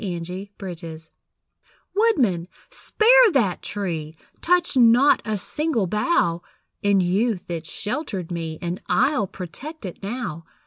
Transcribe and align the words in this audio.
[See 0.03 0.19
Notes] 0.61 1.11
Woodman, 1.93 2.47
spare 2.71 3.31
that 3.33 3.61
tree! 3.61 4.15
Touch 4.41 4.75
not 4.75 5.21
a 5.25 5.37
single 5.37 5.85
bough! 5.85 6.41
In 6.81 7.01
youth 7.01 7.51
it 7.51 7.67
sheltered 7.67 8.31
me, 8.31 8.57
And 8.63 8.81
I'll 8.89 9.27
protect 9.27 9.85
it 9.85 10.01
now. 10.01 10.43